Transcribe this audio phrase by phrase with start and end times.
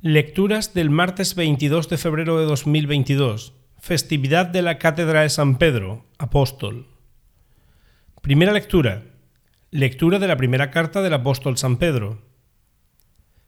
[0.00, 6.06] Lecturas del martes 22 de febrero de 2022, festividad de la Cátedra de San Pedro,
[6.18, 6.86] apóstol.
[8.22, 9.02] Primera lectura.
[9.72, 12.22] Lectura de la primera carta del apóstol San Pedro.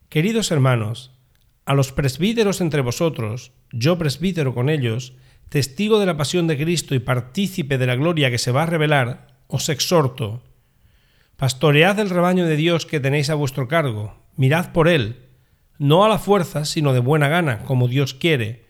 [0.09, 1.13] Queridos hermanos,
[1.67, 5.13] a los presbíteros entre vosotros, yo presbítero con ellos,
[5.51, 8.67] testigo de la pasión de Cristo y partícipe de la gloria que se va a
[8.67, 10.43] revelar, os exhorto.
[11.37, 15.30] Pastoread el rebaño de Dios que tenéis a vuestro cargo, mirad por él,
[15.81, 18.67] no a la fuerza, sino de buena gana, como Dios quiere,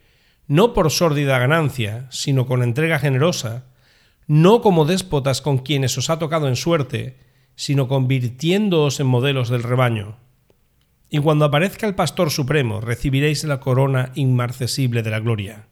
[0.46, 3.64] no por sórdida ganancia, sino con entrega generosa,
[4.28, 7.19] no como déspotas con quienes os ha tocado en suerte,
[7.56, 10.19] sino convirtiéndoos en modelos del rebaño.
[11.09, 15.66] Y cuando aparezca el Pastor Supremo, recibiréis la corona inmarcesible de la gloria.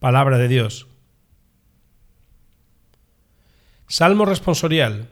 [0.00, 0.86] Palabra de Dios.
[3.88, 5.08] Salmo responsorial.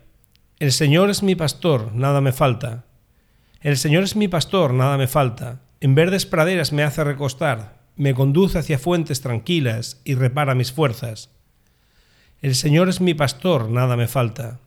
[0.58, 2.87] El Señor es mi pastor, nada me falta.
[3.60, 5.62] El Señor es mi pastor, nada me falta.
[5.80, 11.30] En verdes praderas me hace recostar, me conduce hacia fuentes tranquilas y repara mis fuerzas.
[12.40, 14.60] El Señor es mi pastor, nada me falta.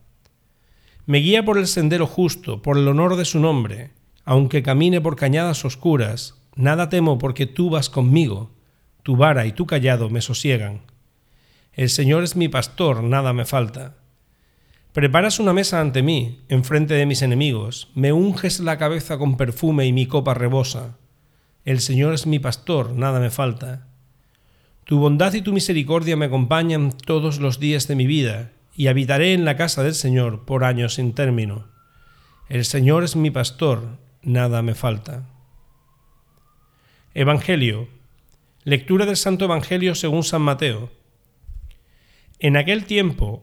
[1.06, 3.92] Me guía por el sendero justo, por el honor de su nombre.
[4.26, 8.50] Aunque camine por cañadas oscuras, nada temo porque tú vas conmigo.
[9.02, 10.82] Tu vara y tu callado me sosiegan.
[11.72, 13.96] El Señor es mi pastor, nada me falta.
[14.92, 19.86] Preparas una mesa ante mí, enfrente de mis enemigos, me unges la cabeza con perfume
[19.86, 20.98] y mi copa rebosa.
[21.64, 23.86] El Señor es mi pastor, nada me falta.
[24.84, 29.32] Tu bondad y tu misericordia me acompañan todos los días de mi vida, y habitaré
[29.32, 31.68] en la casa del Señor por años sin término.
[32.50, 35.26] El Señor es mi pastor, nada me falta.
[37.14, 37.88] Evangelio.
[38.64, 40.90] Lectura del Santo Evangelio según San Mateo.
[42.38, 43.42] En aquel tiempo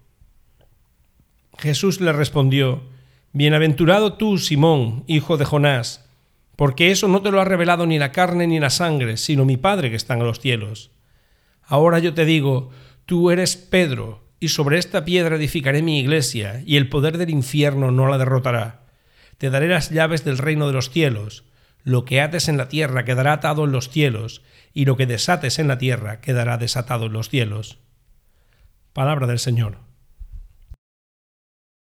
[1.61, 2.81] Jesús le respondió,
[3.33, 6.09] Bienaventurado tú, Simón, hijo de Jonás,
[6.55, 9.57] porque eso no te lo ha revelado ni la carne ni la sangre, sino mi
[9.57, 10.91] Padre que está en los cielos.
[11.61, 12.71] Ahora yo te digo,
[13.05, 17.91] tú eres Pedro, y sobre esta piedra edificaré mi iglesia, y el poder del infierno
[17.91, 18.87] no la derrotará.
[19.37, 21.45] Te daré las llaves del reino de los cielos.
[21.83, 24.41] Lo que ates en la tierra quedará atado en los cielos,
[24.73, 27.77] y lo que desates en la tierra quedará desatado en los cielos.
[28.93, 29.90] Palabra del Señor.